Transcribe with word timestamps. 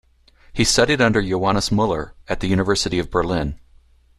He 0.51 0.63
studied 0.63 0.99
under 0.99 1.21
Johannes 1.21 1.71
Muller 1.71 2.15
at 2.27 2.39
the 2.39 2.47
University 2.47 2.97
of 2.97 3.11
Berlin. 3.11 3.59